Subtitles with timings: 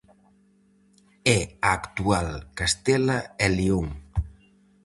[1.37, 3.87] É a actual Castela e León.